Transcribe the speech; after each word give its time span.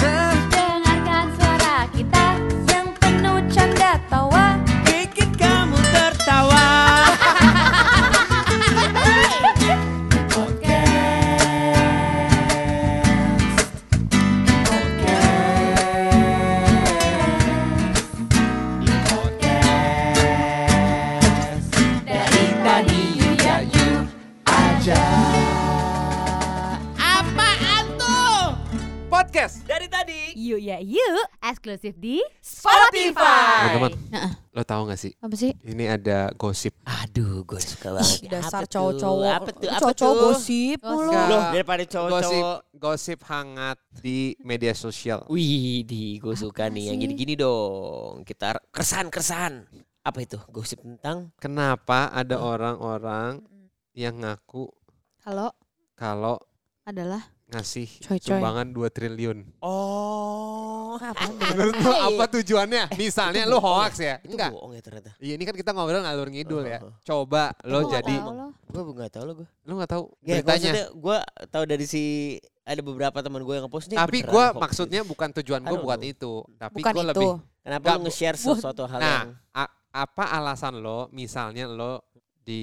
sana 0.00 0.31
You 30.52 30.60
ya 30.60 30.76
you 30.76 31.00
eksklusif 31.40 31.96
di 31.96 32.20
Spotify. 32.44 33.72
teman-teman 33.72 33.96
lo 34.52 34.60
tahu 34.62 34.84
gak 34.84 35.00
sih 35.00 35.16
Apa 35.16 35.32
sih? 35.32 35.56
ini 35.64 35.88
ada 35.88 36.28
gosip 36.36 36.76
Aduh, 36.84 37.40
gue 37.42 37.56
suka 37.56 37.96
banget. 37.96 38.28
Dasar 38.28 38.68
cowok-cowok. 38.68 39.32
Apa 39.32 39.50
tuh? 39.50 39.64
Apa 39.66 39.80
Cowok-cowok 39.80 40.14
gosip 40.20 40.76
Gosip. 40.76 41.24
Loh, 41.24 41.42
daripada 41.48 41.80
gosip 41.80 41.92
cowok-cowok. 41.96 42.58
gosip 42.74 43.18
hangat 43.24 43.78
di 43.96 44.18
media 44.40 44.76
sosial 44.76 45.24
Wih, 45.26 45.88
di 45.88 46.20
gue 46.20 46.36
suka 46.36 46.68
nih 46.68 46.92
yang 46.92 47.00
gini-gini 47.00 47.32
dong. 47.32 48.20
Kita 48.22 48.60
keresan-keresan. 48.68 49.52
Apa 50.02 50.18
itu? 50.20 50.36
Gosip 50.48 50.84
tentang 50.84 51.32
kenapa 51.38 52.12
ada 52.12 52.36
orang-orang 52.36 53.40
yang 53.92 54.20
ngaku 54.20 54.68
Kalau 55.18 55.48
kalau 55.94 56.36
adalah 56.82 57.24
ngasih 57.52 57.88
Coy-coy. 58.00 58.24
sumbangan 58.26 58.66
2 58.68 58.88
triliun 58.88 59.38
Oh, 59.60 60.96
Apa? 60.96 61.28
menurut 61.46 61.76
lo 61.84 61.92
apa 61.92 62.24
tujuannya 62.30 62.82
misalnya 62.94 63.44
lo 63.44 63.58
hoax 63.58 63.92
ya 63.98 64.16
Itu 64.20 64.34
enggak 64.34 64.50
bohong 64.50 64.72
ya 64.72 64.80
ternyata. 64.80 65.10
Iya 65.16 65.32
ini 65.34 65.44
kan 65.44 65.54
kita 65.54 65.70
ngobrol 65.70 66.00
ngalur 66.00 66.28
ngidul 66.28 66.64
ya. 66.64 66.78
Heeh. 66.78 66.92
Coba 67.02 67.52
lo 67.62 67.86
jadi. 67.86 68.16
Gue 68.66 68.82
nggak 68.90 69.10
tahu 69.10 69.24
lo 69.24 69.32
gue. 69.34 69.48
lo 69.62 69.72
nggak 69.74 69.90
tahu 69.90 70.04
Ya, 70.20 70.40
beritanya. 70.40 70.72
gue 70.88 71.18
tahu 71.46 71.64
dari 71.66 71.84
si 71.84 72.02
ada 72.62 72.80
beberapa 72.80 73.18
teman 73.18 73.40
gue 73.40 73.54
yang 73.54 73.64
ngepost 73.66 73.86
nih. 73.88 73.96
Tapi 73.96 74.18
gue 74.22 74.44
hoax 74.46 74.56
maksudnya 74.58 75.00
bukan 75.02 75.28
tujuan 75.34 75.60
gue 75.60 75.76
bukan 75.76 76.00
itu, 76.02 76.32
tapi 76.56 76.78
Bukan 76.78 76.92
gue 76.92 77.02
itu. 77.02 77.10
lebih. 77.10 77.28
Kenapa 77.62 77.86
lo 77.90 77.98
nge-share 78.02 78.36
sesuatu 78.36 78.82
hal 78.84 78.98
Nah, 78.98 79.08
yang 79.22 79.28
a- 79.52 79.74
apa 79.92 80.24
alasan 80.32 80.78
lo? 80.78 81.06
Misalnya 81.10 81.64
lo 81.64 82.11
di 82.42 82.62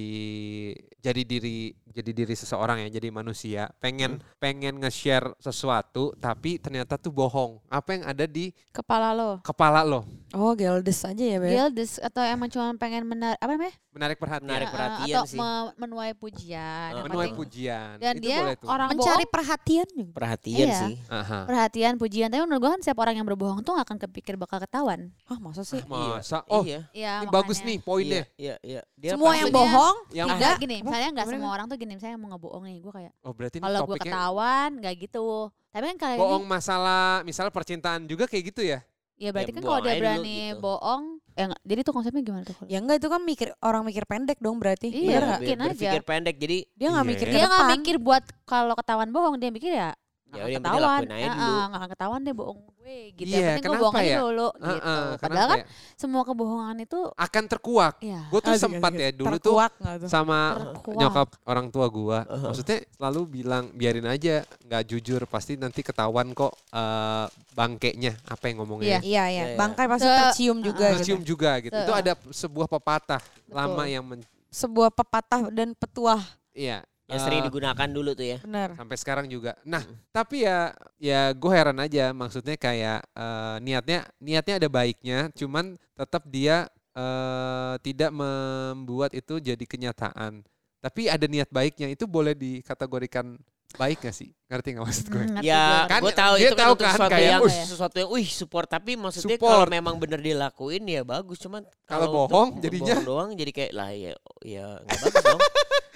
jadi 1.00 1.24
diri 1.24 1.72
jadi 1.90 2.10
diri 2.12 2.34
seseorang 2.36 2.84
ya, 2.86 2.88
jadi 3.00 3.08
manusia, 3.10 3.72
pengen 3.82 4.20
pengen 4.38 4.78
nge-share 4.78 5.34
sesuatu, 5.40 6.14
tapi 6.20 6.60
ternyata 6.60 7.00
tuh 7.00 7.10
bohong. 7.10 7.58
Apa 7.66 7.96
yang 7.98 8.04
ada 8.06 8.24
di 8.28 8.52
Kepala 8.70 9.10
lo. 9.16 9.42
kepala 9.42 9.82
lo? 9.82 10.06
Oh, 10.30 10.54
geldes 10.54 11.02
aja 11.02 11.18
ya, 11.18 11.36
Beb. 11.36 11.50
Gildes 11.50 11.98
atau 11.98 12.22
emang 12.22 12.46
cuma 12.46 12.70
pengen 12.74 13.02
menarik 13.02 13.34
apa 13.36 13.50
namanya? 13.50 13.74
Menarik 13.90 14.16
perhatian, 14.16 14.46
Menarik 14.46 14.66
Eh, 14.66 14.72
perhatian 14.72 15.10
atau 15.12 15.24
sih. 15.26 15.34
me- 15.36 15.72
menuai 15.76 16.12
pujian. 16.14 16.90
Yang 16.92 17.04
menuai 17.04 17.30
pujian. 17.32 17.94
Dan 17.98 18.14
itu 18.14 18.22
dia 18.22 18.38
boleh 18.38 18.56
tuh. 18.56 18.68
orang 18.68 18.88
Mencari 18.88 19.10
bohong, 19.18 19.32
perhatian 19.32 19.88
juga. 19.90 20.10
perhatian 20.12 20.62
Iya. 20.62 20.78
sih. 20.80 20.94
Aha. 21.08 21.38
perhatian, 21.44 21.92
pujian. 21.96 22.28
Tapi 22.28 22.40
menurut 22.40 22.60
gue 22.60 22.70
kan 22.70 22.80
setiap 22.80 22.98
orang 23.00 23.14
yang 23.14 23.26
berbohong 23.26 23.60
tuh 23.60 23.74
gak 23.74 23.84
akan 23.84 23.98
kepikir 24.00 24.34
bakal 24.36 24.58
ketahuan. 24.58 25.10
Ah, 25.24 25.38
masa 25.38 25.62
sih? 25.62 25.82
Masa? 25.84 26.46
Oh, 26.46 26.62
iya. 26.62 26.86
Iya, 26.92 27.12
ini 27.20 27.28
bagus 27.28 27.58
makanya. 27.58 27.68
nih 27.68 27.78
poinnya. 27.80 28.22
Iya, 28.36 28.54
iya. 28.62 28.80
Dia 28.94 29.10
Semua 29.12 29.34
yang 29.34 29.50
bohong 29.50 29.96
Yang 30.12 30.26
Enggak 30.28 30.46
tidak. 30.48 30.62
gini, 30.62 30.76
misalnya 30.80 31.08
nggak 31.10 31.26
semua 31.28 31.50
orang 31.50 31.66
tuh 31.66 31.76
gini, 31.76 31.92
misalnya 31.94 32.16
mau 32.16 32.28
ngebohong 32.30 32.62
nih, 32.64 32.76
gue 32.78 32.92
kayak 32.92 33.12
Oh, 33.20 33.32
berarti 33.32 33.56
kalau 33.58 33.80
gue 33.84 33.98
ketahuan 33.98 34.70
nggak 34.78 34.94
gitu. 35.00 35.28
Tapi 35.70 35.84
kan 35.86 35.96
kali 35.98 36.14
bohong 36.16 36.44
masalah 36.44 37.22
misalnya 37.22 37.50
percintaan 37.50 38.02
juga 38.04 38.26
kayak 38.26 38.44
gitu 38.48 38.62
ya? 38.64 38.78
Ya 39.20 39.30
berarti 39.30 39.52
Ya, 39.52 39.56
kan 39.60 39.62
kalau 39.62 39.80
dia 39.84 39.94
berani 40.00 40.38
gitu. 40.50 40.64
bohong, 40.64 41.02
ya 41.36 41.44
jadi 41.60 41.80
tuh 41.84 41.92
konsepnya 41.92 42.22
gimana 42.24 42.44
tuh? 42.48 42.56
Ya 42.64 42.80
enggak 42.80 43.04
itu 43.04 43.08
kan 43.12 43.20
mikir 43.20 43.48
orang 43.60 43.82
mikir 43.84 44.04
pendek 44.08 44.40
dong 44.40 44.56
berarti. 44.56 44.88
Iya, 44.88 45.20
Bener 45.20 45.24
mungkin 45.36 45.56
aja. 45.60 45.68
berpikir 45.70 46.02
pendek. 46.02 46.36
Jadi 46.40 46.58
Dia 46.72 46.88
nggak 46.88 47.04
Iya 47.04 47.12
mikir 47.12 47.26
ya. 47.28 47.34
Dia 47.36 47.46
nggak 47.46 47.68
mikir 47.76 47.96
buat 48.00 48.24
kalau 48.48 48.72
ketahuan 48.72 49.12
bohong, 49.12 49.36
dia 49.36 49.52
mikir 49.52 49.70
ya 49.70 49.92
Ya 50.30 50.44
yang 50.46 50.62
ketahuan, 50.62 51.00
lakuin 51.02 51.10
aja 51.10 51.28
dulu. 51.28 51.50
nggak 51.60 51.74
akan 51.74 51.90
ketahuan 51.90 52.20
deh 52.20 52.34
bohong 52.34 52.60
gue 52.62 52.98
gitu. 53.12 53.30
Iya, 53.30 53.48
gue 53.50 53.62
kenapa 53.62 53.82
bohong 53.82 53.96
aja 53.96 54.06
ya? 54.06 54.18
dulu 54.18 54.48
Heeh, 54.52 54.70
gitu. 54.70 54.92
kenapa 54.94 55.20
Padahal 55.20 55.48
kan 55.48 55.58
ya? 55.58 55.66
semua 55.94 56.22
kebohongan 56.22 56.76
itu 56.80 57.00
akan 57.10 57.44
terkuak. 57.46 57.94
ya 57.98 58.20
Gue 58.26 58.40
tuh 58.40 58.54
sempat 58.54 58.92
ya 58.94 59.08
dulu 59.10 59.26
tuh 59.32 59.54
Terkuak 59.58 59.72
nggak 59.76 59.96
tuh? 59.98 60.08
sama 60.08 60.38
terkuak. 60.54 60.96
nyokap 60.96 61.28
orang 61.44 61.66
tua 61.68 61.86
gua. 61.86 62.18
Uh-huh. 62.24 62.50
Maksudnya 62.50 62.78
selalu 62.90 63.20
bilang 63.28 63.64
biarin 63.72 64.06
aja 64.06 64.34
nggak 64.62 64.82
jujur 64.86 65.20
pasti 65.26 65.54
nanti 65.54 65.80
ketahuan 65.80 66.30
kok 66.30 66.54
eh, 66.70 67.26
bangkainya 67.52 68.14
apa 68.24 68.44
yang 68.46 68.56
ngomongnya. 68.62 68.86
Iya. 68.86 69.00
Iya, 69.00 69.04
iya. 69.04 69.24
Iya, 69.26 69.44
iya. 69.50 69.58
Bangkai 69.58 69.86
pasti 69.86 70.06
Se- 70.06 70.18
tercium 70.20 70.58
juga 70.60 70.86
gitu. 70.86 70.96
Tercium 70.96 71.20
juga 71.22 71.50
gitu. 71.58 71.74
Itu 71.74 71.92
ada 71.92 72.12
sebuah 72.30 72.66
pepatah 72.66 73.20
Betul. 73.20 73.54
lama 73.54 73.82
yang 73.84 74.04
men- 74.04 74.26
Sebuah 74.46 74.90
pepatah 74.90 75.46
dan 75.48 75.74
petuah. 75.74 76.22
iya 76.50 76.82
yang 77.10 77.20
sering 77.20 77.40
eh, 77.42 77.46
digunakan 77.50 77.88
dulu 77.90 78.10
tuh 78.14 78.26
ya. 78.26 78.38
Benar. 78.40 78.78
sampai 78.78 78.96
sekarang 78.96 79.26
juga. 79.26 79.58
Nah, 79.66 79.82
tapi 80.14 80.46
ya 80.46 80.70
ya 81.02 81.34
gue 81.34 81.52
heran 81.52 81.78
aja 81.82 82.14
maksudnya 82.14 82.54
kayak 82.54 83.02
eh, 83.02 83.56
niatnya 83.60 84.06
niatnya 84.22 84.54
ada 84.62 84.68
baiknya, 84.70 85.18
cuman 85.34 85.74
tetap 85.98 86.22
dia 86.30 86.70
eh, 86.94 87.74
tidak 87.82 88.10
membuat 88.14 89.10
itu 89.12 89.42
jadi 89.42 89.64
kenyataan. 89.66 90.46
Tapi 90.80 91.12
ada 91.12 91.26
niat 91.28 91.52
baiknya 91.52 91.92
itu 91.92 92.08
boleh 92.08 92.32
dikategorikan 92.32 93.36
baik 93.74 93.98
gak 94.02 94.12
sih? 94.12 94.30
Ngerti 94.44 94.68
nggak 94.72 94.84
maksud 94.84 95.06
gue? 95.06 95.18
Hmm, 95.20 95.30
ngerti 95.36 95.46
Ya, 95.46 95.62
gue. 95.62 95.86
Kan 95.86 96.00
gue 96.00 96.10
tahu 96.12 96.34
dia 96.34 96.42
itu 96.42 96.50
kan 96.50 96.60
tahu 96.60 96.72
untuk 96.72 96.82
kan 96.82 96.92
sesuatu 96.92 97.12
kayak, 97.12 97.30
yang 97.30 97.40
"Wih." 97.40 97.54
sesuatu 97.64 97.96
yang, 97.96 98.10
wih 98.10 98.28
support. 98.28 98.66
Tapi 98.66 98.90
maksudnya 98.94 99.36
Support. 99.38 99.52
kalau 99.52 99.66
memang 99.68 99.94
bener 99.96 100.18
dilakuin 100.18 100.82
ya 100.84 101.02
bagus. 101.02 101.38
Cuman 101.38 101.62
Kalau 101.84 102.06
bohong 102.10 102.58
jadinya- 102.58 102.98
bohong 102.98 103.06
doang 103.06 103.30
jadi 103.32 103.52
kayak 103.52 103.72
lah 103.72 103.90
ya, 103.90 104.12
ya 104.40 104.66
nggak 104.80 104.98
bagus 105.00 105.22
dong. 105.22 105.40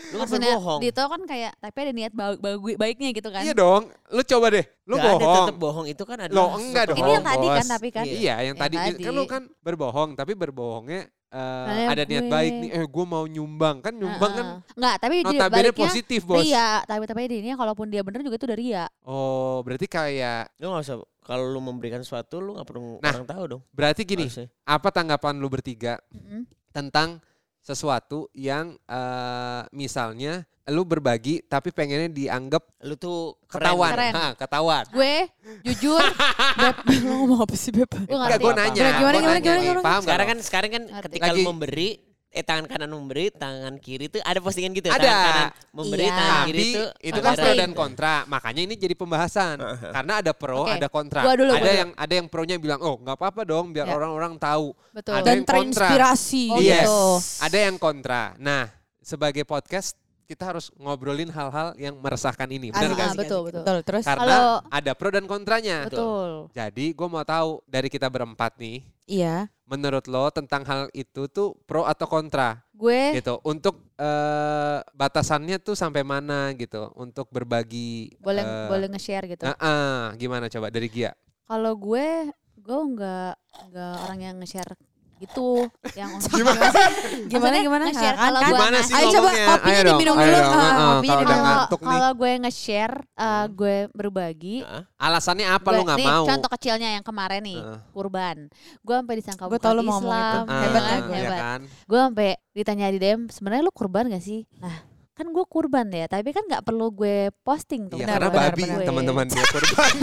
Lu 0.05 0.15
kan 0.15 0.19
Maksudnya 0.21 0.53
berbohong. 0.55 0.81
Dito 0.85 1.03
kan 1.03 1.21
kayak 1.25 1.53
tapi 1.57 1.79
ada 1.81 1.93
niat 1.93 2.13
ba- 2.13 2.37
bagu- 2.37 2.77
baiknya 2.77 3.09
gitu 3.11 3.29
kan. 3.29 3.43
Iya 3.43 3.55
dong, 3.57 3.83
lu 4.07 4.23
coba 4.23 4.47
deh, 4.49 4.65
lu 4.85 4.95
ada 4.95 5.07
bohong. 5.11 5.35
tetap 5.43 5.57
bohong 5.57 5.87
itu 5.89 6.03
kan 6.05 6.19
ada. 6.21 6.31
Lo 6.31 6.45
enggak 6.55 6.85
dong. 6.93 6.99
Ini 7.01 7.11
yang 7.11 7.25
tadi 7.25 7.47
kan 7.49 7.67
tapi 7.67 7.89
kan. 7.89 8.05
Iya. 8.05 8.15
Iya, 8.15 8.35
yang 8.37 8.47
Yang 8.47 8.57
tadi, 8.61 8.77
tadi. 8.77 9.03
kan 9.03 9.13
lu 9.13 9.25
kan 9.25 9.43
berbohong, 9.59 10.11
tapi 10.13 10.33
berbohongnya 10.37 11.09
eh, 11.35 11.67
Kayak 11.67 11.91
ada 11.91 12.05
niat 12.05 12.23
gue- 12.23 12.33
baik 12.33 12.53
nih. 12.55 12.71
Eh, 12.73 12.87
gue 12.87 13.05
mau 13.05 13.25
nyumbang 13.25 13.77
kan 13.81 13.91
nyumbang 13.93 14.33
kan 14.33 14.47
Enggak, 14.73 14.97
tapi 14.99 15.15
dia 15.19 15.29
notabene 15.35 15.71
positif 15.75 16.21
bos. 16.23 16.41
Iya, 16.41 16.83
tapi 16.85 17.05
tapi 17.05 17.27
ini 17.27 17.51
kalaupun 17.53 17.87
dia 17.89 18.01
bener 18.01 18.23
juga 18.23 18.37
itu 18.37 18.47
dari 18.47 18.71
ya. 18.71 18.87
Oh, 19.03 19.59
berarti 19.61 19.85
kayak 19.85 20.55
Lu 20.57 20.71
nggak 20.71 20.85
usah 20.85 20.97
kalau 21.21 21.45
lu 21.47 21.59
memberikan 21.59 21.99
sesuatu 21.99 22.37
lu 22.37 22.55
nggak 22.55 22.65
perlu 22.65 22.99
Nah, 22.99 23.11
orang 23.13 23.27
tahu 23.27 23.45
dong. 23.49 23.63
berarti 23.71 24.03
gini, 24.03 24.25
Harusnya. 24.25 24.47
apa 24.63 24.89
tanggapan 24.89 25.35
lu 25.35 25.49
bertiga 25.49 25.99
Mm-mm. 26.09 26.47
tentang 26.71 27.19
sesuatu 27.65 28.29
yang 28.33 28.77
eh, 28.85 29.63
misalnya 29.73 30.45
lu 30.67 30.81
berbagi 30.83 31.41
tapi 31.43 31.69
pengennya 31.69 32.09
dianggap 32.09 32.65
Lu 32.83 32.95
tuh 32.95 33.37
keren. 33.45 33.69
ketahuan, 33.69 33.93
Keren. 33.93 34.13
Ha, 34.15 34.27
ketahuan. 34.35 34.85
Gue 34.91 35.15
jujur, 35.63 36.01
Beb, 36.57 36.77
lu 37.05 37.13
ngomong 37.19 37.41
apa 37.43 37.53
sih, 37.55 37.69
Beb? 37.69 37.89
gue 37.91 38.05
Enggak, 38.07 38.17
ngerti. 38.31 38.41
gue 38.41 38.49
apa. 38.49 38.61
nanya. 38.63 38.73
Gimana, 38.73 38.97
gimana, 38.97 39.19
nanya 39.27 39.41
gimana, 39.43 39.61
gimana? 39.61 39.81
Paham 39.81 39.93
nggak 39.95 40.05
Sekarang 40.05 40.27
kan 40.27 40.39
sekarang 40.41 40.71
kan 40.71 40.83
Ngerti. 40.87 41.05
ketika 41.11 41.27
Lagi- 41.27 41.37
lu 41.37 41.41
memberi 41.47 41.89
eh 42.35 42.43
tangan 42.43 42.67
kanan 42.67 42.91
memberi, 42.91 43.31
tangan 43.31 43.79
kiri 43.79 44.11
tuh 44.11 44.19
ada 44.21 44.43
postingan 44.43 44.75
gitu 44.75 44.91
ya. 44.91 44.99
Ada. 44.99 45.07
Tangan 45.07 45.23
kanan 45.23 45.49
memberi, 45.71 46.03
Iya. 46.03 46.13
tangan 46.19 46.39
kiri 46.45 46.59
Tapi 46.59 46.75
tuh 46.75 46.89
itu 46.99 47.21
kan 47.23 47.31
ada- 47.31 47.43
pro 47.47 47.53
dan 47.55 47.71
kontra, 47.73 48.15
makanya 48.27 48.63
ini 48.67 48.75
jadi 48.75 48.95
pembahasan. 48.99 49.57
Karena 49.95 50.13
ada 50.19 50.33
pro, 50.35 50.67
Oke, 50.67 50.75
ada 50.75 50.89
kontra. 50.91 51.23
gua 51.23 51.35
dulu, 51.39 51.53
ada 51.55 51.63
gua 51.63 51.71
dulu. 51.71 51.79
yang 51.79 51.91
ada 51.95 52.13
yang 52.13 52.27
pronya 52.27 52.57
bilang, 52.59 52.81
"Oh, 52.83 52.99
nggak 52.99 53.15
apa-apa 53.15 53.47
dong 53.47 53.71
biar 53.71 53.87
Ya. 53.87 53.95
orang-orang 53.95 54.35
tahu." 54.37 54.75
Betul. 54.91 55.15
Ada 55.15 55.23
Dan 55.23 55.31
yang 55.31 55.47
kontra. 55.47 55.87
terinspirasi. 55.87 56.45
Oh, 56.51 56.59
yes. 56.59 56.83
gitu. 56.83 56.99
Ada 57.47 57.59
yang 57.71 57.77
kontra. 57.79 58.23
Nah, 58.37 58.67
sebagai 58.99 59.47
podcast 59.47 59.95
kita 60.25 60.57
harus 60.57 60.73
ngobrolin 60.81 61.29
hal-hal 61.29 61.77
yang 61.77 61.95
meresahkan 62.01 62.49
ini. 62.49 62.73
Benar 62.73 62.97
ah, 62.97 63.13
sih? 63.13 63.21
betul, 63.21 63.41
betul. 63.49 63.63
Betul, 63.63 63.79
terus? 63.85 64.05
Karena 64.09 64.25
Kalau- 64.25 64.61
ada 64.73 64.93
pro 64.97 65.09
dan 65.13 65.25
kontranya. 65.29 65.87
Betul. 65.87 66.49
Jadi 66.57 66.85
gue 66.97 67.09
mau 67.09 67.23
tahu 67.23 67.61
dari 67.69 67.89
kita 67.93 68.09
berempat 68.09 68.57
nih, 68.57 68.81
Iya. 69.05 69.53
menurut 69.69 70.05
lo 70.09 70.33
tentang 70.33 70.65
hal 70.65 70.89
itu 70.97 71.29
tuh 71.29 71.57
pro 71.69 71.85
atau 71.85 72.09
kontra 72.09 72.65
Gue 72.73 73.21
gitu. 73.21 73.39
Untuk 73.45 73.85
eh, 74.01 74.79
batasannya 74.97 75.61
tuh 75.61 75.77
sampai 75.77 76.03
mana 76.03 76.51
gitu 76.57 76.91
untuk 76.99 77.29
berbagi. 77.31 78.17
boleh 78.19 78.43
eh, 78.43 78.69
boleh 78.69 78.87
nge-share 78.91 79.29
gitu. 79.31 79.45
Nah, 79.45 79.57
ah, 79.61 80.11
gimana 80.17 80.49
coba 80.49 80.73
dari 80.73 80.89
Gia? 80.91 81.13
Kalau 81.45 81.77
gue 81.77 82.33
gue 82.65 82.81
nggak 82.97 83.35
nggak 83.71 83.95
orang 84.09 84.19
yang 84.25 84.37
nge-share 84.41 84.73
gitu 85.17 85.67
yang 85.95 86.11
Gimana? 86.35 86.69
Gimana, 87.33 87.57
gimana? 87.57 87.83
nge-share 87.89 88.13
Kan- 88.13 88.25
kalau 88.25 88.39
kan- 88.39 88.45
gue 88.45 88.57
Gimana 88.57 88.79
sih 88.81 88.95
Ayo 88.95 89.07
coba 89.09 89.29
kopinya 89.31 89.73
Ayo 89.73 89.83
diminum 89.89 90.15
dulu. 90.15 90.31
dong. 90.31 90.45
Ah, 90.45 90.59
Ah, 90.59 90.89
kopinya 90.93 91.15
kalau 91.17 91.27
kalau 91.65 91.79
kalau 91.81 92.11
gue 92.15 92.33
nge-share 92.41 92.95
uh, 93.15 93.45
gue 93.49 93.77
berbagi 93.91 94.57
Hah? 94.61 94.83
Alasannya 95.01 95.47
apa 95.49 95.65
gue, 95.65 95.77
lo 95.77 95.83
nggak 95.85 96.01
mau? 96.03 96.25
contoh 96.25 96.51
kecilnya 96.51 96.89
yang 96.93 97.03
kemarin 97.03 97.41
nih 97.41 97.59
Heeh. 97.59 97.79
kurban 97.91 98.37
gue 98.79 98.95
sampai 98.95 99.15
disangka 99.17 99.43
bukan 99.45 99.61
tau 99.61 99.73
lu 99.73 99.83
mau 99.83 99.97
ngomong 99.97 100.11
Islam 100.11 100.45
itu. 100.45 100.55
Hebat 100.57 100.83
ya 100.83 100.85
kan? 100.85 101.01
ya, 101.05 101.17
hebat 101.17 101.39
kan? 101.39 101.61
gue 101.85 101.99
sampai 102.01 102.29
ditanya 102.53 102.87
di 102.89 102.99
DM 102.99 103.21
sebenarnya 103.29 103.63
lu 103.63 103.73
kurban 103.73 104.07
gak 104.07 104.21
sih 104.21 104.43
nah 104.59 104.77
kan 105.15 105.31
gue 105.31 105.47
kurban 105.47 105.87
ya, 105.89 106.11
tapi 106.11 106.35
kan 106.35 106.43
nggak 106.43 106.67
perlu 106.67 106.91
gue 106.91 107.31
posting 107.41 107.87
tuh. 107.87 108.03
Iya, 108.03 108.11
Benar, 108.11 108.19
karena 108.19 108.31
benar, 108.31 108.51
babi 108.51 108.63
benar. 108.65 108.83
teman-teman 108.83 109.27
dia 109.31 109.45
kurban. 109.55 109.95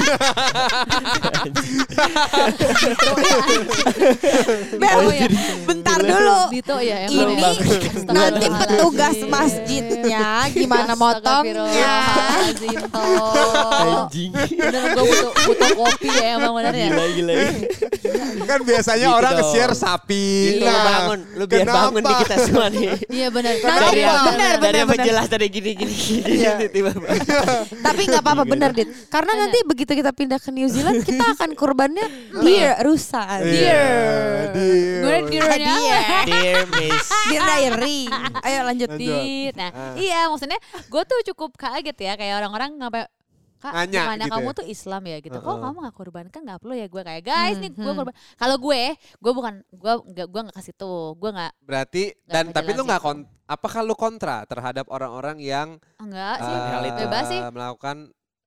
Bel, 4.73 4.95
Oh, 4.97 5.09
iya. 5.09 5.27
bentar 5.63 5.99
dulu. 5.99 6.39
Dito 6.49 6.75
ya 6.79 6.97
emang 7.07 7.27
Ini 7.27 7.43
ya. 7.43 7.51
nanti 8.07 8.47
petugas 8.47 9.17
masjidnya 9.25 10.23
gimana 10.49 10.93
motongnya. 10.95 11.95
Anjing. 12.47 14.31
Bener 14.53 14.81
gue 14.91 15.03
butuh, 15.03 15.31
butuh 15.43 15.69
kopi 15.75 16.07
ya 16.09 16.39
emang 16.39 16.53
bener 16.55 16.73
ya. 16.73 16.87
Gila 16.87 17.05
gila. 17.11 17.33
kan 18.41 18.59
biasanya 18.63 19.07
Gitu 19.07 19.17
orang 19.17 19.31
nge-share 19.37 19.73
sapi. 19.73 20.27
Gitu, 20.53 20.63
lu 20.63 20.79
bangun, 20.81 21.19
lu 21.35 21.43
biar 21.45 21.67
bangun 21.67 22.01
di 22.01 22.13
kita 22.17 22.35
semua 22.41 22.67
nih. 22.69 22.87
Iya 23.07 23.27
benar, 23.27 23.53
yang 23.91 24.07
benar, 24.23 24.55
penjelas 25.01 25.25
tadi 25.27 25.45
gini 25.48 25.69
gini 25.74 25.94
gini 25.94 26.31
Iya. 26.38 26.53
tiba-tiba. 26.68 27.09
Tapi 27.81 28.01
nggak 28.06 28.21
apa-apa 28.21 28.44
bener 28.44 28.69
dit. 28.71 28.88
Karena 29.07 29.33
nanti 29.38 29.57
begitu 29.63 29.92
kita 29.92 30.12
pindah 30.12 30.38
ke 30.38 30.50
New 30.50 30.65
Zealand 30.65 31.01
kita 31.01 31.33
akan 31.33 31.53
kurbannya 31.53 32.06
deer 32.38 32.77
rusa. 32.81 33.25
Iya, 33.39 33.44
Dear. 33.44 34.45
dear. 34.51 35.01
Gue 35.01 35.18
dearnya. 35.30 35.75
Dear. 35.75 36.25
Dear 36.25 36.63
Miss. 36.69 37.07
Deer 37.27 37.42
diary. 37.42 38.00
Ayo 38.42 38.59
lanjut. 38.63 38.89
Lanjut. 38.89 39.00
Dit. 39.00 39.53
Nah, 39.53 39.69
Ah. 39.71 39.94
iya 39.95 40.27
maksudnya 40.27 40.59
gue 40.83 41.03
tuh 41.03 41.19
cukup 41.31 41.56
kaget 41.56 41.95
ya 41.95 42.13
kayak 42.15 42.36
orang-orang 42.38 42.75
ngapain 42.75 43.07
Kak, 43.61 43.71
Nanya 43.77 44.01
bukannya 44.03 44.25
gitu 44.25 44.33
kamu 44.33 44.49
ya? 44.49 44.57
tuh 44.57 44.65
Islam 44.65 45.01
ya 45.05 45.17
gitu. 45.21 45.37
Kok 45.37 45.45
Heeh. 45.47 45.61
kamu 45.61 45.77
gak 45.85 45.95
kurban? 45.95 46.25
Kan 46.33 46.41
gak 46.43 46.59
perlu 46.59 46.73
ya 46.73 46.87
gue 46.89 47.01
kayak 47.05 47.23
guys 47.23 47.57
nih 47.61 47.69
gue 47.69 47.77
Hmm, 47.77 47.85
hmm. 47.87 47.97
kurban. 48.01 48.15
Kalau 48.35 48.55
gue, 48.57 48.81
gue 48.97 49.31
bukan 49.31 49.53
gue 49.69 49.93
nggak 50.11 50.27
gue 50.27 50.41
nggak 50.49 50.57
kasih 50.57 50.73
tuh. 50.73 51.13
Gue 51.15 51.29
nggak 51.29 51.53
Berarti 51.61 52.03
Nggak 52.09 52.33
dan 52.33 52.45
tapi 52.49 52.69
lu 52.73 52.83
nggak 52.89 53.01
kon 53.01 53.19
apakah 53.45 53.81
lu 53.83 53.93
kontra 53.93 54.47
terhadap 54.49 54.89
orang-orang 54.89 55.37
yang 55.37 55.77
enggak 56.01 56.41
sih. 56.41 56.55
itu. 56.89 56.99
Bebas 57.05 57.23
sih. 57.29 57.39
melakukan 57.53 57.97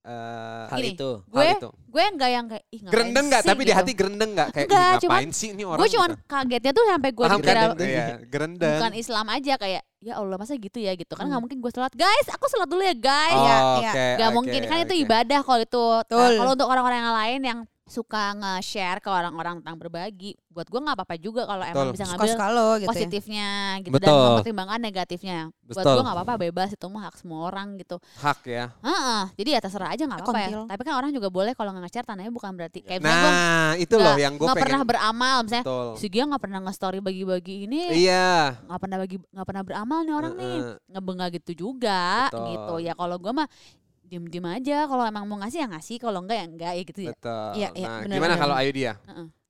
eh, 0.05 0.65
Hal 0.69 0.79
Gini, 0.79 0.93
itu. 0.93 1.11
Gue 1.25 1.41
hal 1.41 1.57
itu. 1.57 1.69
gue 1.73 2.03
nggak 2.11 2.31
yang 2.31 2.45
kayak 2.45 2.65
ih 2.67 2.79
ngapain 2.79 2.93
Gerendeng 2.93 3.25
nggak? 3.27 3.41
sih 3.41 3.49
Tapi 3.49 3.61
di 3.61 3.67
gitu. 3.67 3.79
hati 3.79 3.93
gerendeng 3.95 4.31
nggak? 4.33 4.49
Kayak 4.51 4.67
Enggak, 4.67 4.83
"Ih, 4.85 4.93
cuman- 5.01 5.01
ngapain 5.15 5.31
sih 5.33 5.49
ini 5.51 5.63
orang? 5.63 5.79
Gue 5.79 5.89
cuman 5.89 6.11
gitu. 6.11 6.23
kagetnya 6.27 6.73
tuh 6.73 6.85
sampai 6.85 7.11
gue 7.11 7.25
Paham 7.25 7.39
dikira 7.39 7.55
kan? 7.55 7.69
Iya, 7.81 8.07
gerendeng. 8.25 8.77
bukan 8.77 8.93
Islam 8.95 9.27
aja 9.29 9.55
kayak 9.57 9.83
ya 9.99 10.13
Allah 10.15 10.37
masa 10.37 10.53
gitu 10.55 10.79
ya 10.79 10.93
gitu 10.93 11.09
kan 11.11 11.23
Hmm. 11.23 11.31
nggak 11.31 11.41
mungkin 11.41 11.59
gue 11.59 11.71
sholat 11.71 11.93
guys 11.95 12.27
aku 12.29 12.45
sholat 12.47 12.69
dulu 12.69 12.83
ya 12.83 12.93
guys 12.93 13.33
Oh, 13.33 13.41
Iya, 13.41 13.57
oke, 13.57 13.81
iya. 13.81 13.93
Gak 14.15 14.29
oke, 14.29 14.37
mungkin 14.37 14.61
kan 14.63 14.77
itu 14.79 14.95
oke. 14.95 15.03
ibadah 15.03 15.41
kalau 15.41 15.61
itu. 15.63 15.85
Nah, 16.07 16.31
kalau 16.35 16.51
untuk 16.53 16.69
orang-orang 16.69 16.99
yang 17.01 17.15
lain 17.15 17.41
yang 17.43 17.59
suka 17.85 18.33
nge-share 18.33 18.97
ke 18.97 19.13
orang-orang 19.13 19.61
tentang 19.61 19.77
berbagi, 19.77 20.33
buat 20.49 20.65
gue 20.65 20.81
nggak 20.81 20.97
apa-apa 20.97 21.21
juga 21.21 21.45
kalau 21.45 21.61
emang 21.61 21.93
bisa 21.93 22.09
ngambil 22.09 22.33
lo 22.49 22.69
gitu 22.81 22.85
ya. 22.85 22.89
positifnya 22.89 23.49
gitu 23.85 23.93
dan 23.93 24.09
Betul. 24.09 24.25
mempertimbangkan 24.33 24.81
negatifnya. 24.81 25.39
Buat 25.69 25.85
Betul. 25.85 25.93
gue 25.93 26.03
nggak 26.09 26.17
apa-apa 26.17 26.35
bebas 26.49 26.69
itu 26.73 26.87
mah 26.89 27.03
hak 27.05 27.17
semua 27.21 27.45
orang 27.45 27.77
gitu. 27.77 28.01
Hak 28.25 28.41
ya. 28.49 28.73
Heeh, 28.81 29.23
jadi 29.37 29.49
ya 29.53 29.61
terserah 29.61 29.93
aja 29.93 30.03
nggak 30.09 30.17
apa-apa 30.17 30.41
ya. 30.41 30.49
Tapi 30.65 30.81
kan 30.81 30.95
orang 30.97 31.11
juga 31.13 31.29
boleh 31.29 31.53
kalau 31.53 31.77
nggak 31.77 31.85
nge-share 31.85 32.07
tandanya 32.09 32.33
bukan 32.33 32.51
berarti 32.57 32.79
kayak 32.81 33.05
Nah, 33.05 33.77
itu 33.77 33.95
loh 34.01 34.17
yang 34.17 34.33
gue 34.41 34.47
nggak 34.49 34.57
pengen. 34.57 34.69
pernah 34.73 34.83
beramal 34.89 35.37
misalnya 35.45 35.65
Betul. 35.69 35.89
si 36.01 36.07
Gia 36.09 36.25
nggak 36.25 36.41
pernah 36.43 36.61
nge-story 36.65 36.99
bagi-bagi 37.05 37.55
ini 37.69 37.81
Iya. 38.01 38.65
nggak 38.65 38.81
pernah 38.81 38.97
bagi 38.97 39.17
nggak 39.21 39.47
pernah 39.47 39.63
beramal 39.63 39.99
nih 40.09 40.15
orang 40.17 40.33
nih 40.41 40.57
Heeh. 40.57 40.77
ngebengah 40.89 41.29
gitu 41.37 41.53
juga 41.69 42.33
Betul. 42.33 42.47
gitu 42.49 42.75
ya 42.81 42.93
kalau 42.97 43.17
gue 43.21 43.33
mah 43.37 43.49
diem 44.05 44.25
diem 44.29 44.47
aja 44.47 44.85
kalau 44.85 45.03
emang 45.05 45.25
mau 45.25 45.41
ngasih 45.41 45.65
ya 45.65 45.67
ngasih 45.73 45.97
kalau 45.99 46.21
enggak 46.21 46.37
ya 46.39 46.47
enggak 46.47 46.73
ya 46.77 46.83
gitu 46.85 47.01
ya 47.01 47.13
Betul. 47.17 47.49
Iya, 47.57 47.69
iya, 47.75 47.87
nah, 47.89 47.99
benar, 48.05 48.17
gimana 48.21 48.35
kalau. 48.37 48.55
Ayu 48.55 48.71
dia? 48.71 48.93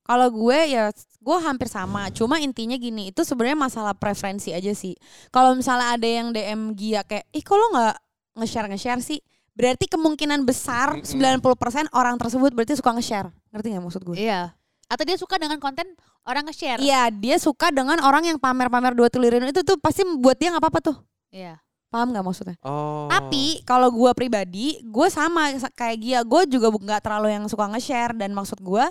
Kalau 0.05 0.29
gue 0.29 0.59
ya 0.69 0.83
gue 0.95 1.39
hampir 1.41 1.69
sama. 1.69 2.13
Cuma 2.13 2.37
intinya 2.37 2.77
gini, 2.77 3.09
itu 3.09 3.25
sebenarnya 3.25 3.57
masalah 3.57 3.97
preferensi 3.97 4.53
aja 4.53 4.73
sih. 4.77 4.93
Kalau 5.33 5.57
misalnya 5.57 5.97
ada 5.97 6.05
yang 6.05 6.29
DM 6.29 6.77
Gia 6.77 7.01
kayak, 7.09 7.25
"Ih, 7.33 7.41
kok 7.41 7.57
lo 7.57 7.73
nggak 7.73 7.95
nge-share 8.37 8.69
nge-share 8.69 9.01
sih?" 9.01 9.21
Berarti 9.57 9.87
kemungkinan 9.89 10.45
besar 10.45 10.99
Mm-mm. 11.01 11.41
90% 11.41 11.89
orang 11.97 12.21
tersebut 12.21 12.53
berarti 12.53 12.77
suka 12.77 12.93
nge-share. 12.93 13.33
Ngerti 13.55 13.67
gak 13.73 13.85
maksud 13.85 14.03
gue? 14.05 14.17
iya 14.21 14.53
atau 14.85 15.01
dia 15.09 15.17
suka 15.17 15.41
dengan 15.41 15.57
konten 15.57 15.89
orang 16.29 16.45
nge-share 16.45 16.77
Iya, 16.77 17.09
dia 17.09 17.37
suka 17.41 17.73
dengan 17.73 17.97
orang 18.05 18.29
yang 18.29 18.37
pamer-pamer 18.37 18.93
dua 18.93 19.09
triliun 19.09 19.49
itu 19.49 19.65
tuh 19.65 19.81
pasti 19.81 20.05
buat 20.21 20.37
dia 20.37 20.53
nggak 20.53 20.61
apa-apa 20.61 20.81
tuh. 20.85 20.97
iya 21.33 21.57
Paham 21.95 22.11
nggak 22.11 22.27
maksudnya? 22.27 22.59
Oh. 22.67 23.07
Tapi 23.07 23.63
kalau 23.63 23.87
gue 23.95 24.11
pribadi, 24.19 24.83
gue 24.83 25.07
sama 25.07 25.55
kayak 25.79 25.97
Gia, 26.03 26.21
gue 26.27 26.43
juga 26.51 26.75
nggak 26.75 27.07
terlalu 27.07 27.31
yang 27.31 27.47
suka 27.47 27.71
nge-share 27.71 28.19
dan 28.19 28.35
maksud 28.35 28.59
gue 28.59 28.83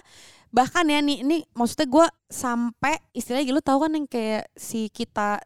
bahkan 0.53 0.85
ya 0.85 1.01
nih 1.03 1.25
ini 1.25 1.41
maksudnya 1.57 1.89
gue 1.89 2.05
sampai 2.29 2.95
istilahnya 3.11 3.51
lu 3.51 3.59
tahu 3.59 3.83
kan 3.83 3.91
yang 3.91 4.07
kayak 4.07 4.47
si 4.55 4.87
kita 4.87 5.43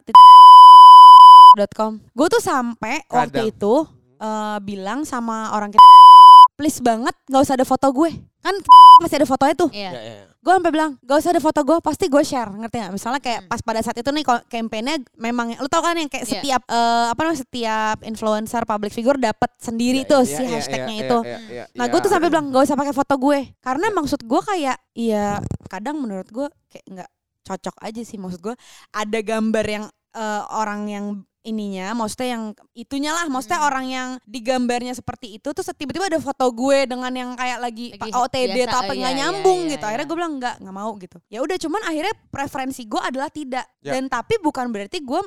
.com. 1.73 1.97
Gue 2.13 2.27
tuh 2.29 2.43
sampai 2.43 3.01
waktu 3.09 3.49
itu 3.49 3.89
eh, 4.21 4.57
bilang 4.61 5.01
sama 5.01 5.57
orang 5.57 5.73
kita 5.73 5.81
please 6.57 6.81
banget 6.81 7.13
nggak 7.29 7.41
usah 7.45 7.53
ada 7.53 7.65
foto 7.69 7.87
gue 7.93 8.09
kan 8.47 8.55
masih 9.03 9.15
ada 9.19 9.27
fotonya 9.27 9.53
tuh 9.53 9.69
iya 9.69 9.91
Ya, 9.91 10.01
ya. 10.01 10.23
gue 10.37 10.53
sampai 10.53 10.71
bilang 10.71 10.91
gak 10.99 11.17
usah 11.19 11.31
ada 11.31 11.43
foto 11.43 11.59
gue 11.61 11.77
pasti 11.79 12.07
gue 12.07 12.23
share 12.23 12.47
ngerti 12.49 12.75
nggak 12.79 12.93
misalnya 12.93 13.19
kayak 13.19 13.39
Hmm. 13.43 13.51
pas 13.51 13.61
pada 13.61 13.79
saat 13.79 13.93
itu 13.93 14.07
nih 14.07 14.23
campaignnya 14.47 14.95
memang 15.13 15.53
lu 15.53 15.67
tau 15.67 15.83
kan 15.83 15.93
yang 15.93 16.07
kayak 16.07 16.23
Iya. 16.23 16.31
setiap 16.33 16.61
eh, 16.65 17.05
apa 17.07 17.19
namanya 17.19 17.41
setiap 17.43 17.97
influencer 18.01 18.63
public 18.63 18.91
figure 18.91 19.19
dapat 19.19 19.51
sendiri 19.57 20.01
Iya, 20.01 20.09
tuh 20.09 20.21
iya, 20.23 20.31
si 20.31 20.41
iya, 20.41 20.51
hashtagnya 20.55 20.95
iya, 20.95 21.03
itu 21.03 21.17
iya, 21.21 21.37
iya, 21.45 21.63
nah 21.75 21.85
iya. 21.85 21.91
gue 21.91 21.99
tuh 21.99 22.09
sampai 22.09 22.27
bilang 22.27 22.47
gak 22.49 22.63
usah 22.63 22.75
pakai 22.75 22.95
foto 22.95 23.13
gue 23.17 23.39
karena 23.59 23.85
maksud 23.91 24.19
gue 24.23 24.41
kayak 24.41 24.77
iya 24.95 25.37
kadang 25.67 25.99
menurut 25.99 26.27
gue 26.27 26.47
kayak 26.67 26.85
nggak 26.87 27.09
cocok 27.43 27.75
aja 27.79 28.01
sih 28.01 28.15
maksud 28.15 28.39
gue 28.41 28.55
ada 28.91 29.19
gambar 29.21 29.65
yang 29.65 29.85
eh, 30.17 30.43
orang 30.49 30.81
yang 30.89 31.05
ininya 31.47 31.95
maksudnya 31.95 32.35
yang 32.35 32.43
itunya 32.75 33.15
lah 33.15 33.23
maksudnya 33.31 33.63
Hmm. 33.63 33.69
orang 33.71 33.85
yang 33.87 34.09
di 34.27 34.43
gambarnya 34.43 34.91
seperti 34.91 35.39
itu 35.39 35.47
terus 35.55 35.71
tiba-tiba 35.79 36.11
ada 36.11 36.19
foto 36.19 36.43
gue 36.51 36.83
dengan 36.83 37.07
yang 37.15 37.29
kayak 37.39 37.59
lagi, 37.63 37.95
Lagi 37.95 38.11
OTD 38.11 38.51
biasa, 38.51 38.67
atau 38.67 38.79
apa 38.83 38.91
iya, 38.91 38.99
nggak 38.99 39.13
iya, 39.15 39.19
nyambung 39.23 39.59
iya, 39.63 39.71
gitu. 39.71 39.79
iya. 39.79 39.87
akhirnya 39.87 40.07
gue 40.11 40.17
bilang 40.19 40.33
nggak 40.43 40.55
nggak 40.59 40.75
mau 40.75 40.91
gitu. 40.99 41.17
Ya 41.31 41.39
udah 41.39 41.57
cuman 41.57 41.81
akhirnya 41.87 42.13
preferensi 42.27 42.81
gue 42.83 43.01
adalah 43.01 43.29
tidak. 43.31 43.65
Ya. 43.79 43.95
dan 43.95 44.11
tapi 44.11 44.35
bukan 44.43 44.67
berarti 44.67 44.99
gue 44.99 45.21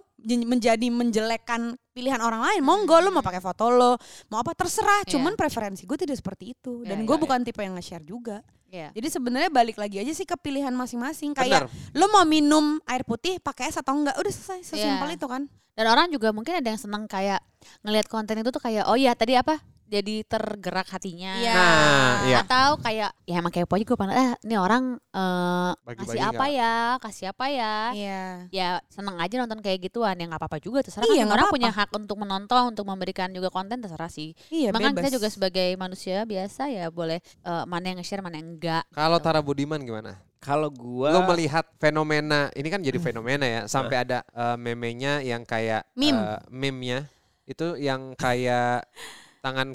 menjadi 0.45 0.87
menjelekkan 0.93 1.81
pilihan 1.97 2.21
orang 2.21 2.45
lain. 2.45 2.61
Monggo 2.61 3.01
lo 3.01 3.09
mau 3.09 3.25
pakai 3.25 3.41
foto 3.41 3.73
lo 3.73 3.97
mau 4.29 4.45
apa 4.45 4.53
terserah. 4.53 5.09
Iya. 5.09 5.17
cuman 5.17 5.33
preferensi 5.41 5.89
gue 5.89 5.97
tidak 5.97 6.21
seperti 6.21 6.53
itu. 6.53 6.85
Dan 6.85 7.01
Iya, 7.01 7.09
gue 7.09 7.17
iya, 7.17 7.23
bukan 7.25 7.39
tipe 7.41 7.65
yang 7.65 7.73
nge-share 7.81 8.05
juga 8.05 8.45
iya 8.71 8.89
jadi 8.95 9.09
sebenarnya 9.11 9.51
balik 9.51 9.77
lagi 9.77 9.99
aja 9.99 10.13
sih 10.15 10.25
ke 10.25 10.39
pilihan 10.39 10.71
masing-masing 10.71 11.35
kayak 11.35 11.67
Benar. 11.67 11.99
lo 11.99 12.07
mau 12.09 12.25
minum 12.25 12.79
air 12.87 13.03
putih 13.03 13.43
pakai 13.43 13.69
es 13.69 13.77
atau 13.77 13.99
enggak 13.99 14.15
udah 14.17 14.33
selesai 14.33 14.63
sesimpel 14.65 15.11
Iya. 15.11 15.19
itu 15.19 15.27
kan 15.27 15.43
dan 15.75 15.87
orang 15.87 16.09
juga 16.09 16.31
mungkin 16.31 16.55
ada 16.55 16.69
yang 16.71 16.81
senang 16.81 17.11
kayak 17.11 17.43
ngelihat 17.83 18.07
konten 18.07 18.39
itu 18.39 18.49
tuh 18.49 18.63
kayak 18.63 18.87
oh 18.87 18.95
iya 18.95 19.13
tadi 19.13 19.35
apa 19.35 19.59
jadi 19.91 20.15
tergerak 20.23 20.87
hatinya 20.89 21.35
Iya. 21.35 21.53
Nah, 21.53 22.13
iya. 22.25 22.37
atau 22.41 22.79
kayak 22.79 23.11
ya 23.25 23.35
emang 23.37 23.51
kepo 23.51 23.75
aja 23.75 23.83
gue 23.83 23.99
pandang 23.99 24.17
eh 24.17 24.33
ini 24.41 24.55
orang 24.55 24.85
eh 24.97 25.71
kasih 25.99 26.23
apa 26.23 26.39
nggak? 26.41 26.51
ya 26.55 26.75
kasih 26.99 27.27
apa 27.29 27.45
ya 27.47 27.75
iya 27.91 28.23
ya 28.49 28.69
seneng 28.87 29.19
aja 29.19 29.35
nonton 29.37 29.59
kayak 29.59 29.83
gituan 29.83 30.15
ya 30.15 30.25
nggak 30.25 30.39
apa-apa 30.39 30.59
juga 30.59 30.81
terserah 30.81 31.05
Iya, 31.05 31.27
kan 31.27 31.33
orang 31.33 31.39
apa-apa. 31.45 31.57
punya 31.59 31.71
hak 31.73 31.91
untuk 31.93 32.17
menonton 32.17 32.63
untuk 32.71 32.85
memberikan 32.85 33.29
juga 33.29 33.51
konten 33.51 33.77
terserah 33.77 34.07
sih 34.09 34.31
iya 34.49 34.71
kan 34.71 34.79
bebas 34.81 35.03
kita 35.03 35.11
juga 35.13 35.29
sebagai 35.29 35.75
manusia 35.75 36.23
biasa 36.23 36.63
ya 36.67 36.87
boleh 36.89 37.19
eh, 37.21 37.65
mana 37.67 37.85
yang 37.85 37.99
nge-share 37.99 38.23
mana 38.23 38.39
yang 38.39 38.55
enggak 38.55 38.87
Kalau 38.89 39.19
Tara 39.19 39.41
Budiman 39.41 39.81
gimana? 39.81 40.15
Kalau 40.39 40.69
gua 40.69 41.13
Lo 41.13 41.21
melihat 41.27 41.69
fenomena 41.77 42.49
ini 42.55 42.69
kan 42.69 42.81
jadi 42.81 42.97
fenomena 42.97 43.45
ya 43.45 43.61
sampai 43.67 43.97
ada 44.01 44.25
eh, 44.27 44.57
memenya 44.57 45.21
yang 45.21 45.43
kayak 45.43 45.85
Meme. 45.93 46.17
eh, 46.17 46.41
meme-nya 46.49 46.99
itu 47.45 47.77
yang 47.77 48.15
kayak 48.15 48.87
tangan 49.41 49.69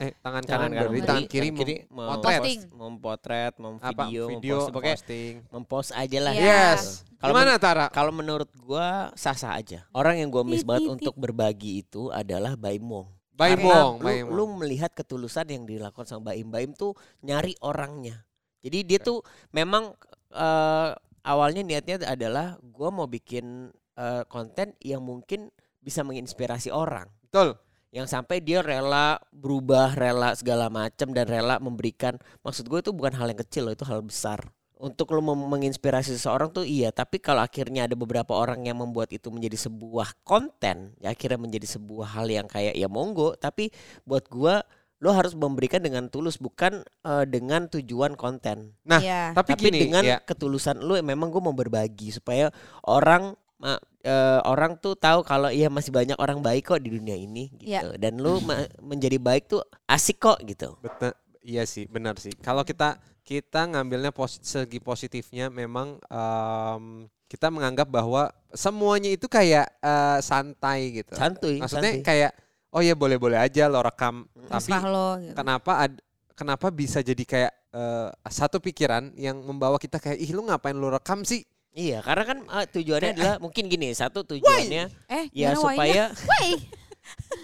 eh 0.00 0.16
tangan 0.24 0.42
kanan 0.48 0.72
Tangan 0.72 0.72
kanan 0.72 1.04
tangan 1.04 1.24
kiri, 1.28 1.48
tangan 1.52 1.60
kiri. 1.60 1.76
Posting. 1.92 2.60
memotret, 2.72 3.52
mau 3.60 3.76
apa 3.76 4.04
video, 4.08 4.24
mempost, 4.32 4.66
pokoknya 4.72 4.96
posting. 4.96 5.34
mempost 5.52 5.90
aja 5.92 6.18
lah. 6.24 6.32
Iya. 6.32 6.44
Yes. 6.48 6.82
Kalau 7.20 7.32
Gimana 7.36 7.60
Tara? 7.60 7.86
Kalau 7.92 8.12
menurut 8.16 8.48
gua 8.64 9.12
sah-sah 9.12 9.60
aja. 9.60 9.84
Orang 9.92 10.16
yang 10.16 10.32
gua 10.32 10.40
miss 10.40 10.64
banget 10.64 10.88
untuk 10.88 11.14
berbagi 11.20 11.84
itu 11.84 12.08
adalah 12.08 12.56
Baimong. 12.56 13.12
Baimong, 13.36 14.00
Baimong. 14.00 14.32
lu, 14.32 14.56
lu 14.56 14.60
melihat 14.64 14.92
ketulusan 14.92 15.48
yang 15.48 15.64
dilakukan 15.68 16.08
sama 16.08 16.32
Baim 16.32 16.48
Baim 16.48 16.72
tuh 16.72 16.96
nyari 17.20 17.56
orangnya. 17.60 18.24
Jadi 18.64 18.84
dia 18.88 19.00
tuh 19.00 19.20
memang 19.52 19.96
eh, 20.32 20.90
awalnya 21.24 21.60
niatnya 21.60 22.08
adalah 22.08 22.56
gua 22.60 22.88
mau 22.88 23.04
bikin 23.04 23.68
eh, 24.00 24.24
konten 24.28 24.72
yang 24.80 25.04
mungkin 25.04 25.52
bisa 25.80 26.00
menginspirasi 26.04 26.72
orang. 26.72 27.08
Betul. 27.28 27.56
Yang 27.90 28.06
sampai 28.14 28.38
dia 28.38 28.62
rela 28.62 29.18
berubah, 29.34 29.98
rela 29.98 30.30
segala 30.38 30.70
macam 30.70 31.10
dan 31.10 31.26
rela 31.26 31.58
memberikan. 31.58 32.14
Maksud 32.46 32.70
gue 32.70 32.78
itu 32.78 32.94
bukan 32.94 33.18
hal 33.18 33.34
yang 33.34 33.40
kecil 33.42 33.66
loh, 33.66 33.74
itu 33.74 33.82
hal 33.82 33.98
besar. 34.06 34.46
Untuk 34.80 35.12
lo 35.12 35.20
menginspirasi 35.20 36.16
seseorang 36.16 36.54
tuh 36.56 36.64
iya, 36.64 36.88
tapi 36.88 37.20
kalau 37.20 37.44
akhirnya 37.44 37.84
ada 37.84 37.92
beberapa 37.92 38.32
orang 38.32 38.64
yang 38.64 38.80
membuat 38.80 39.12
itu 39.12 39.28
menjadi 39.28 39.68
sebuah 39.68 40.24
konten, 40.24 40.96
ya 41.02 41.12
akhirnya 41.12 41.36
menjadi 41.36 41.76
sebuah 41.76 42.16
hal 42.16 42.32
yang 42.32 42.48
kayak 42.48 42.72
ya 42.72 42.88
monggo, 42.88 43.36
tapi 43.36 43.68
buat 44.08 44.24
gua 44.32 44.64
lo 45.00 45.16
harus 45.16 45.32
memberikan 45.32 45.80
dengan 45.80 46.08
tulus 46.12 46.36
bukan 46.36 46.84
eh, 46.84 47.24
dengan 47.28 47.68
tujuan 47.72 48.14
konten. 48.16 48.76
Nah, 48.84 49.00
Iya. 49.00 49.32
Tapi, 49.32 49.56
Tapi 49.56 49.68
gini, 49.68 49.78
dengan 49.88 50.04
ya. 50.04 50.18
ketulusan 50.20 50.80
lu 50.80 51.00
memang 51.00 51.32
gue 51.32 51.40
mau 51.40 51.56
berbagi 51.56 52.12
supaya 52.12 52.52
orang 52.84 53.32
ma- 53.60 53.76
eh, 54.00 54.40
orang 54.42 54.80
tuh 54.80 54.96
tahu 54.96 55.20
kalau 55.22 55.52
iya 55.52 55.68
masih 55.68 55.92
banyak 55.92 56.16
orang 56.16 56.40
baik 56.40 56.64
kok 56.66 56.80
di 56.80 56.90
dunia 56.90 57.14
ini 57.14 57.52
gitu. 57.54 57.68
Iya. 57.68 57.94
Dan 58.00 58.16
lu 58.18 58.40
ma- 58.40 58.64
menjadi 58.80 59.20
baik 59.20 59.46
tuh 59.46 59.60
asik 59.84 60.16
kok 60.18 60.40
gitu. 60.42 60.74
Betul. 60.80 61.12
Iya 61.40 61.64
sih, 61.64 61.84
benar 61.84 62.16
sih. 62.16 62.32
Kalau 62.36 62.64
kita 62.64 62.96
kita 63.20 63.68
ngambilnya 63.68 64.10
posi- 64.10 64.40
segi 64.40 64.76
positifnya 64.76 65.48
memang 65.48 66.00
em, 66.04 66.84
kita 67.30 67.46
menganggap 67.46 67.86
bahwa 67.86 68.28
semuanya 68.50 69.08
itu 69.08 69.24
kayak 69.24 69.68
eh, 69.78 70.18
santai 70.20 70.98
gitu. 70.98 71.12
Santuy, 71.14 71.60
Maksudnya 71.60 71.96
santuy. 71.96 72.04
kayak 72.04 72.32
oh 72.70 72.80
ya 72.80 72.94
boleh-boleh 72.94 73.36
aja 73.36 73.66
lo 73.66 73.82
rekam, 73.82 74.24
tapi 74.46 74.70
lo 74.84 75.18
gitu. 75.18 75.34
kenapa 75.34 75.72
ad- 75.80 76.02
kenapa 76.34 76.70
bisa 76.70 77.00
jadi 77.00 77.22
kayak 77.22 77.52
eh, 77.70 78.08
satu 78.26 78.58
pikiran 78.58 79.14
yang 79.14 79.38
membawa 79.40 79.76
kita 79.76 79.96
kayak 79.96 80.18
ih 80.18 80.30
lu 80.32 80.44
ngapain 80.44 80.74
lu 80.74 80.88
rekam 80.88 81.22
sih? 81.22 81.44
Iya, 81.70 82.02
karena 82.02 82.24
kan 82.24 82.38
eh, 82.42 82.66
tujuannya 82.68 83.10
adalah 83.14 83.34
mungkin 83.44 83.66
gini, 83.66 83.90
satu 83.90 84.26
tujuannya 84.26 84.90
Eh, 85.06 85.24
ya 85.30 85.54
supaya 85.54 86.10
Woi, 86.30 86.48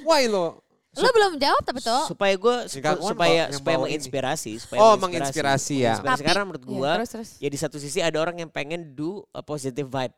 Why 0.02 0.26
lo? 0.26 0.62
lo 0.96 1.08
belum 1.12 1.36
jawab 1.36 1.60
tapi 1.60 1.84
tuh. 1.84 2.08
supaya 2.08 2.32
gue 2.34 2.56
supaya 2.72 3.52
supaya 3.52 3.76
menginspirasi 3.76 4.56
supaya 4.56 4.80
Oh, 4.80 4.96
menginspirasi 4.96 5.84
ya. 5.84 6.00
Menginspirasi. 6.00 6.08
Tapi- 6.08 6.24
karena 6.24 6.42
menurut 6.48 6.64
gue 6.64 6.90
terus 6.96 7.10
terus. 7.12 7.30
ya 7.36 7.48
di 7.52 7.58
satu 7.60 7.76
sisi 7.76 8.00
ada 8.00 8.16
orang 8.16 8.40
yang 8.40 8.48
pengen 8.48 8.96
do 8.96 9.20
a 9.30 9.44
positive 9.44 9.84
vibe 9.86 10.16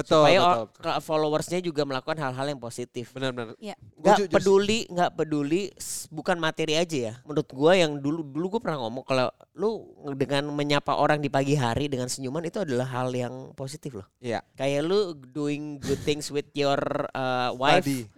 Betul, 0.00 0.24
supaya 0.24 0.38
betul. 0.64 1.00
followersnya 1.00 1.60
juga 1.60 1.84
melakukan 1.84 2.18
hal-hal 2.18 2.46
yang 2.48 2.58
positif 2.58 3.12
Benar-benar. 3.12 3.54
Iya. 3.56 3.76
nggak 3.94 4.16
Gua 4.16 4.18
ju- 4.18 4.30
peduli 4.32 4.78
nggak 4.88 5.10
peduli 5.14 5.62
bukan 6.08 6.36
materi 6.36 6.74
aja 6.74 6.98
ya 6.98 7.14
menurut 7.22 7.48
gua 7.48 7.72
yang 7.74 7.96
dulu 7.96 8.20
dulu 8.22 8.56
gue 8.56 8.60
pernah 8.60 8.80
ngomong 8.80 9.04
kalau 9.04 9.28
lu 9.52 9.84
dengan 10.14 10.48
menyapa 10.48 10.92
orang 10.92 11.18
di 11.18 11.28
pagi 11.28 11.52
hari 11.52 11.86
dengan 11.86 12.08
senyuman 12.08 12.40
itu 12.42 12.58
adalah 12.58 12.88
hal 12.88 13.10
yang 13.10 13.52
positif 13.52 13.92
loh 13.92 14.08
Iya. 14.18 14.40
kayak 14.54 14.80
lu 14.82 15.00
doing 15.14 15.76
good 15.76 16.00
things 16.00 16.28
with 16.28 16.48
your 16.52 16.80
uh, 17.12 17.52
wife 17.52 17.84
Tadi. 17.84 18.08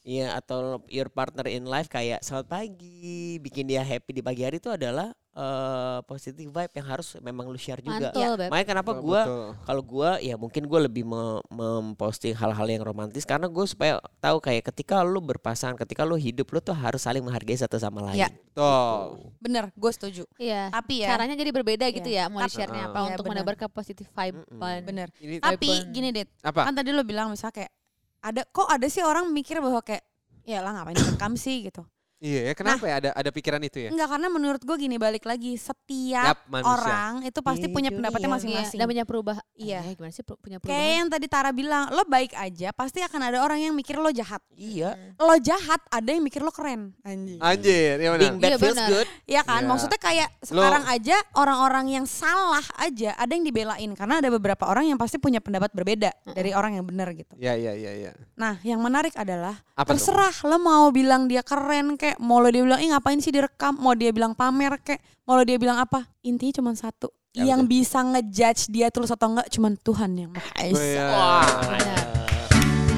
Iya 0.00 0.32
atau 0.34 0.80
your 0.88 1.06
partner 1.06 1.44
in 1.46 1.62
life 1.62 1.86
kayak 1.86 2.18
selamat 2.18 2.48
pagi 2.48 3.36
bikin 3.38 3.68
dia 3.68 3.84
happy 3.84 4.10
di 4.10 4.22
pagi 4.24 4.42
hari 4.42 4.56
itu 4.56 4.72
adalah 4.72 5.12
eh 5.38 5.98
positive 6.02 6.50
vibe 6.50 6.72
yang 6.74 6.86
harus 6.88 7.14
memang 7.18 7.46
lu 7.46 7.54
share 7.54 7.78
juga. 7.78 8.10
Mantul, 8.10 8.32
Beb. 8.34 8.50
Makanya 8.50 8.68
kenapa 8.68 8.90
gua 8.92 9.20
betul. 9.22 9.46
kalau 9.62 9.82
gua 9.82 10.10
ya 10.18 10.34
mungkin 10.34 10.66
gua 10.66 10.80
lebih 10.82 11.06
me- 11.06 11.38
memposting 11.48 12.34
hal-hal 12.34 12.66
yang 12.66 12.82
romantis 12.82 13.22
karena 13.22 13.46
gue 13.46 13.62
supaya 13.62 14.02
tahu 14.18 14.42
kayak 14.42 14.66
ketika 14.74 15.06
lu 15.06 15.22
berpasangan, 15.22 15.78
ketika 15.78 16.02
lu 16.02 16.18
hidup 16.18 16.50
lu 16.50 16.58
tuh 16.58 16.74
harus 16.74 16.98
saling 16.98 17.22
menghargai 17.22 17.54
satu 17.54 17.78
sama 17.78 18.02
lain. 18.02 18.18
Iya. 18.18 18.28
Betul. 18.34 19.30
Bener, 19.38 19.64
gue 19.70 19.90
setuju. 19.94 20.22
Iya. 20.34 20.74
Tapi 20.74 21.06
ya, 21.06 21.14
Caranya 21.14 21.38
jadi 21.38 21.50
berbeda 21.54 21.86
gitu 21.88 22.10
Iya. 22.10 22.26
ya 22.26 22.32
mau 22.32 22.42
Tapi- 22.42 22.50
di-share-nya 22.50 22.82
apa 22.84 22.98
Iya, 22.98 23.06
untuk 23.08 23.22
benar. 23.22 23.34
menebarkan 23.38 23.68
positive 23.70 24.10
vibe. 24.10 24.38
Mm-mm. 24.42 24.82
bener. 24.82 25.08
Ini 25.22 25.34
Tapi 25.38 25.68
Vibe. 25.70 25.90
gini 25.94 26.08
deh, 26.10 26.26
apa? 26.42 26.66
kan 26.66 26.74
tadi 26.74 26.90
lo 26.90 27.06
bilang 27.06 27.30
misalnya 27.30 27.62
kayak 27.62 27.72
ada 28.18 28.42
kok 28.44 28.66
ada 28.66 28.86
sih 28.90 29.00
orang 29.00 29.30
mikir 29.30 29.62
bahwa 29.62 29.78
kayak 29.78 30.02
ya 30.42 30.58
lah 30.58 30.74
ngapain 30.74 30.98
rekam 30.98 31.38
sih 31.38 31.62
gitu. 31.62 31.86
Iya 32.18 32.40
ya, 32.44 32.52
kenapa 32.52 32.82
ya 32.82 32.94
ada 32.98 33.10
ada 33.14 33.30
pikiran 33.30 33.62
itu 33.62 33.78
ya? 33.78 33.88
Enggak 33.88 34.10
karena 34.10 34.26
menurut 34.26 34.58
gue 34.58 34.74
gini 34.76 34.98
balik 34.98 35.22
lagi 35.22 35.54
setiap 35.54 36.34
Yap, 36.34 36.38
manusia. 36.44 36.74
orang 36.74 37.12
itu 37.22 37.38
pasti 37.38 37.66
Di 37.66 37.70
punya 37.70 37.90
pendapatnya 37.90 38.26
Iya, 38.26 38.34
masing-masing. 38.34 38.74
dan 38.74 38.86
punya 38.86 39.04
perubahan. 39.04 39.44
Iya. 39.54 39.78
Eh, 39.80 39.94
gimana 39.94 40.10
sih 40.10 40.22
pu- 40.22 40.34
punya 40.34 40.58
Kayak 40.58 40.66
perubahan? 40.66 40.98
yang 40.98 41.08
tadi 41.08 41.26
Tara 41.26 41.50
bilang, 41.52 41.84
lo 41.88 42.02
baik 42.04 42.34
aja, 42.34 42.68
pasti 42.72 42.98
akan 43.00 43.20
ada 43.22 43.38
orang 43.38 43.60
yang 43.60 43.70
mikir 43.70 43.94
lo 43.94 44.10
jahat. 44.10 44.42
Iya. 44.50 44.98
Lo 45.14 45.38
jahat, 45.38 45.78
ada 45.88 46.08
yang 46.08 46.18
mikir 46.20 46.42
lo 46.42 46.50
keren. 46.50 46.90
Anjing. 47.00 47.38
Anjir, 47.38 47.96
ya 47.96 48.08
Being 48.12 48.34
benar. 48.34 48.42
bad 48.42 48.50
Iya, 48.50 48.58
feels 48.58 48.74
benar. 48.74 48.88
good. 48.90 49.06
Iya 49.24 49.40
kan? 49.44 49.60
Iya. 49.60 49.68
Maksudnya 49.68 50.00
kayak 50.00 50.28
Lo- 50.28 50.46
sekarang 50.58 50.84
aja 50.88 51.16
orang-orang 51.32 51.86
yang 51.92 52.04
salah 52.04 52.66
aja 52.76 53.14
ada 53.14 53.30
yang 53.30 53.46
dibelain 53.46 53.90
karena 53.94 54.18
ada 54.18 54.28
beberapa 54.28 54.66
orang 54.66 54.86
yang 54.86 54.98
pasti 54.98 55.16
punya 55.16 55.38
pendapat 55.38 55.70
berbeda 55.70 56.10
dari 56.28 56.50
orang 56.50 56.74
yang 56.74 56.84
benar 56.84 57.14
gitu. 57.14 57.30
Ya 57.36 57.54
ya 57.54 57.70
ya 57.72 57.94
ya. 57.94 58.10
Nah, 58.34 58.58
yang 58.60 58.80
menarik 58.80 59.14
adalah 59.14 59.62
Apa 59.74 59.94
tuh? 59.94 60.02
terserah 60.02 60.34
lo 60.42 60.58
mau 60.58 60.90
bilang 60.90 61.26
dia 61.26 61.42
keren 61.42 61.94
kayak 61.94 62.07
mau 62.16 62.40
lo 62.40 62.48
dia 62.48 62.64
bilang 62.64 62.80
ih 62.80 62.88
ngapain 62.88 63.20
sih 63.20 63.28
direkam, 63.28 63.76
mau 63.76 63.92
dia 63.92 64.08
bilang 64.08 64.32
pamer 64.32 64.80
kayak 64.80 65.04
mau 65.28 65.36
lo 65.36 65.44
dia 65.44 65.60
bilang 65.60 65.76
apa. 65.76 66.08
Intinya 66.24 66.64
cuma 66.64 66.72
satu. 66.72 67.12
Ya, 67.36 67.52
yang 67.52 67.68
bisa 67.68 68.00
ngejudge 68.00 68.72
dia 68.72 68.88
tulus 68.88 69.12
atau 69.12 69.28
enggak 69.28 69.52
cuma 69.52 69.68
Tuhan 69.76 70.10
yang 70.16 70.32
Maha 70.32 70.52
Esa. 70.64 70.80
Iya. 70.80 71.08
Benar. 71.68 72.04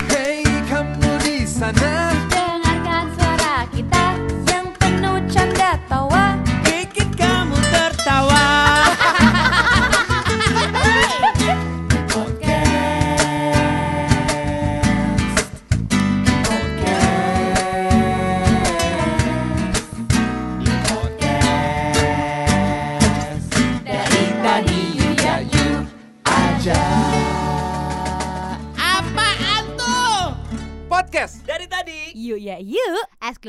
Hey 0.06 0.46
kamu 0.70 1.10
di 1.26 1.42
sana 1.42 2.29